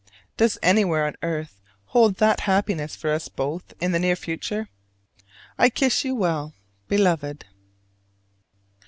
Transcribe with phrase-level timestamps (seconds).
[0.35, 4.67] Does anywhere on earth hold that happiness for us both in the near future?
[5.59, 6.55] I kiss you well,
[6.87, 7.45] Beloved.